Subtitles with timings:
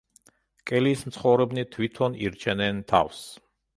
[0.69, 3.21] კელიის მცხოვრებნი თვითონ ირჩენენ თავს.